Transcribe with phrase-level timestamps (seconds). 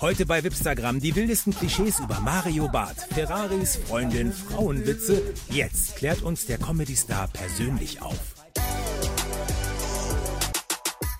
[0.00, 5.34] Heute bei Wipstagram die wildesten Klischees über Mario Barth, Ferraris, Freundin, Frauenwitze.
[5.50, 8.34] Jetzt klärt uns der Comedy-Star persönlich auf.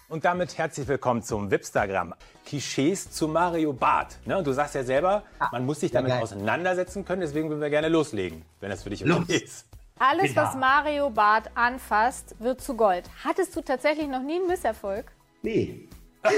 [0.09, 2.14] Und damit herzlich willkommen zum Wipstagram.
[2.46, 4.19] Klischees zu Mario Barth.
[4.27, 4.38] Ne?
[4.38, 5.22] Und du sagst ja selber,
[5.53, 6.22] man muss sich damit geil.
[6.22, 9.67] auseinandersetzen können, deswegen würden wir gerne loslegen, wenn das für dich okay ist.
[9.99, 10.45] Alles, Ja.
[10.45, 13.04] was Mario Barth anfasst, wird zu Gold.
[13.24, 15.10] Hattest du tatsächlich noch nie einen Misserfolg?
[15.42, 15.88] Nee.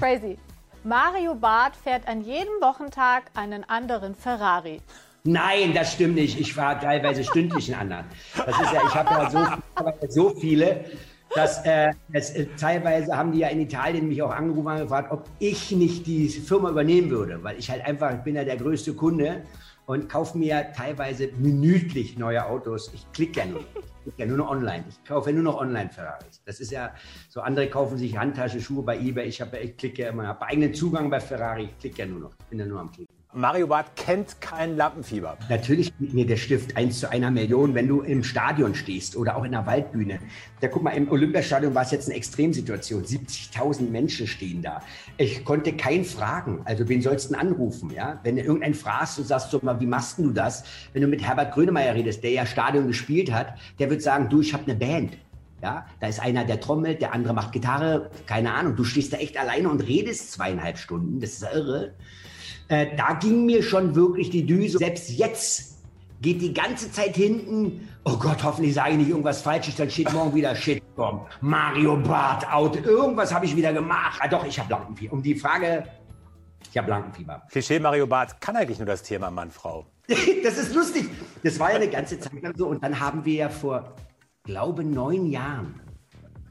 [0.00, 0.38] Crazy.
[0.82, 4.80] Mario Barth fährt an jedem Wochentag einen anderen Ferrari.
[5.24, 6.40] Nein, das stimmt nicht.
[6.40, 8.06] Ich fahre teilweise stündlich einen anderen.
[8.34, 10.86] Das ist ja, ich habe ja so, ja so viele,
[11.34, 15.12] dass äh, es, äh, teilweise haben die ja in Italien mich auch angerufen und gefragt,
[15.12, 18.56] ob ich nicht die Firma übernehmen würde, weil ich halt einfach, ich bin ja der
[18.56, 19.42] größte Kunde
[19.86, 22.90] und kaufe mir teilweise minütlich neue Autos.
[22.94, 23.60] Ich klicke ja nur.
[23.60, 24.84] Ich klicke ja nur noch online.
[24.88, 26.42] Ich kaufe ja nur noch online Ferraris.
[26.44, 26.94] Das ist ja
[27.28, 29.26] so, andere kaufen sich Handtasche, Schuhe bei eBay.
[29.26, 31.64] Ich habe, ja- ich klicke ja immer, habe eigenen Zugang bei Ferrari.
[31.64, 32.32] Ich klicke ja nur noch.
[32.38, 33.19] Ich bin ja nur am Klicken.
[33.32, 35.38] Mario Barth kennt kein Lampenfieber.
[35.48, 39.36] Natürlich gibt mir der Stift 1 zu einer Million, wenn du im Stadion stehst oder
[39.36, 40.18] auch in der Waldbühne.
[40.58, 43.04] Da guck mal, im Olympiastadion war es jetzt eine Extremsituation.
[43.04, 44.82] 70.000 Menschen stehen da.
[45.16, 46.62] Ich konnte keinen fragen.
[46.64, 47.92] Also wen sollst du anrufen?
[47.94, 48.18] Ja?
[48.24, 50.64] Wenn du irgendeinen fragst und sagst, so mal, wie machst du das?
[50.92, 54.40] Wenn du mit Herbert Grönemeyer redest, der ja Stadion gespielt hat, der wird sagen, du,
[54.40, 55.16] ich habe eine Band.
[55.62, 58.74] Ja, da ist einer, der trommelt, der andere macht Gitarre, keine Ahnung.
[58.74, 61.20] Du stehst da echt alleine und redest zweieinhalb Stunden.
[61.20, 61.94] Das ist irre.
[62.70, 64.78] Äh, da ging mir schon wirklich die Düse.
[64.78, 65.82] Selbst jetzt
[66.22, 67.88] geht die ganze Zeit hinten.
[68.04, 71.26] Oh Gott, hoffentlich sage ich nicht irgendwas Falsches, dann steht morgen wieder Shitbomb.
[71.40, 72.76] Mario Barth out.
[72.86, 74.20] Irgendwas habe ich wieder gemacht.
[74.22, 75.12] Ah, doch, ich habe Lampenfieber.
[75.12, 75.84] Um die Frage,
[76.70, 77.42] ich habe Lampenfieber.
[77.50, 79.86] Klischee Mario Barth kann eigentlich nur das Thema Mann-Frau.
[80.44, 81.10] das ist lustig.
[81.42, 82.68] Das war ja eine ganze Zeit lang so.
[82.68, 83.96] Und dann haben wir ja vor,
[84.44, 85.80] glaube neun Jahren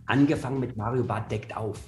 [0.06, 1.80] angefangen mit Mario Barth deckt auf.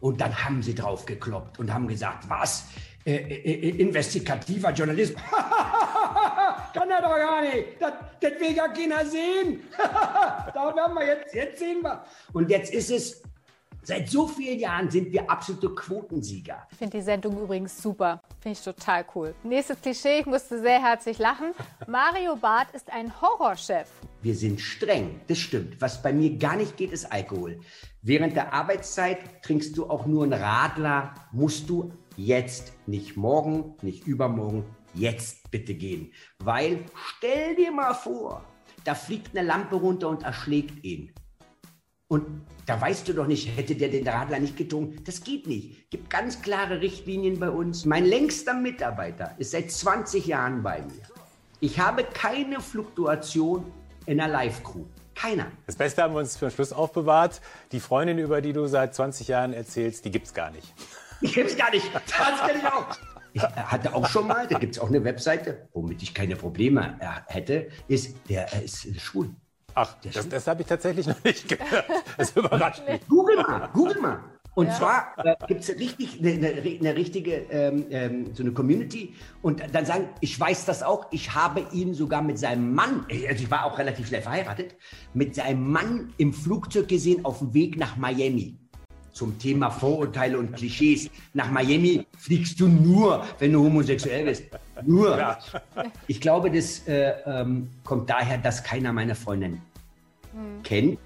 [0.00, 2.68] Und dann haben sie drauf gekloppt und haben gesagt, was?
[3.04, 5.20] Äh, äh, äh, investigativer Journalismus?
[6.74, 7.80] Kann er doch gar nicht.
[7.80, 9.60] Das, das will ja keiner sehen.
[9.76, 12.04] da werden wir jetzt, jetzt sehen wir.
[12.32, 13.22] Und jetzt ist es,
[13.82, 16.66] seit so vielen Jahren sind wir absolute Quotensieger.
[16.70, 18.22] Ich finde die Sendung übrigens super.
[18.40, 19.34] Finde ich total cool.
[19.42, 21.52] Nächstes Klischee, ich musste sehr herzlich lachen.
[21.86, 23.88] Mario Barth ist ein Horrorchef.
[24.22, 25.80] Wir sind streng, das stimmt.
[25.80, 27.58] Was bei mir gar nicht geht, ist Alkohol.
[28.02, 34.06] Während der Arbeitszeit trinkst du auch nur einen Radler, musst du jetzt, nicht morgen, nicht
[34.06, 36.12] übermorgen, jetzt bitte gehen.
[36.38, 38.44] Weil, stell dir mal vor,
[38.84, 41.12] da fliegt eine Lampe runter und erschlägt ihn.
[42.06, 42.26] Und
[42.66, 45.02] da weißt du doch nicht, hätte der den Radler nicht getrunken.
[45.02, 45.90] Das geht nicht.
[45.90, 47.86] Gibt ganz klare Richtlinien bei uns.
[47.86, 51.02] Mein längster Mitarbeiter ist seit 20 Jahren bei mir.
[51.58, 53.64] Ich habe keine Fluktuation
[54.06, 54.84] in der Live-Crew.
[55.14, 55.46] Keiner.
[55.66, 57.40] Das Beste haben wir uns für den Schluss aufbewahrt.
[57.70, 60.72] Die Freundin, über die du seit 20 Jahren erzählst, die gibt's gar nicht.
[61.20, 61.86] Ich gibt's gar nicht.
[61.94, 62.86] Das kenne ich auch.
[63.34, 67.32] Ich hatte auch schon mal, da gibt's auch eine Webseite, womit ich keine Probleme äh,
[67.32, 69.30] hätte, ist, der äh, ist äh, schwul.
[69.74, 71.86] Ach, das, das habe ich tatsächlich noch nicht gehört.
[72.18, 73.00] Das überrascht mich.
[73.08, 74.20] Google mal, Google mal.
[74.54, 79.14] Und zwar äh, gibt es richtig, eine, eine, eine richtige, ähm, ähm, so eine Community.
[79.40, 83.44] Und dann sagen, ich weiß das auch, ich habe ihn sogar mit seinem Mann, also
[83.44, 84.76] ich war auch relativ schnell verheiratet,
[85.14, 88.58] mit seinem Mann im Flugzeug gesehen auf dem Weg nach Miami.
[89.12, 91.10] Zum Thema Vorurteile und Klischees.
[91.34, 94.44] Nach Miami fliegst du nur, wenn du homosexuell bist.
[94.86, 95.18] Nur.
[95.18, 95.38] Ja.
[96.06, 99.60] Ich glaube, das äh, ähm, kommt daher, dass keiner meine Freundin
[100.62, 100.98] kennt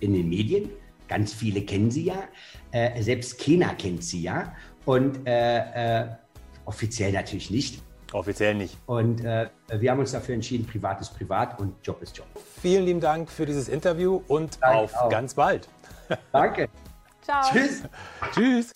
[0.00, 0.70] in den Medien.
[1.12, 2.22] Ganz viele kennen sie ja.
[2.70, 4.54] Äh, selbst Kena kennt sie ja.
[4.86, 6.06] Und äh, äh,
[6.64, 7.82] offiziell natürlich nicht.
[8.12, 8.78] Offiziell nicht.
[8.86, 12.26] Und äh, wir haben uns dafür entschieden, privat ist privat und Job ist Job.
[12.62, 15.10] Vielen lieben Dank für dieses Interview und Danke auf auch.
[15.10, 15.68] ganz bald.
[16.32, 16.70] Danke.
[17.22, 17.42] Ciao.
[17.52, 17.82] Tschüss.
[18.34, 18.72] Tschüss.